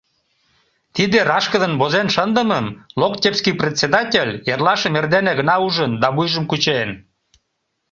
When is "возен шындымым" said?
1.79-2.65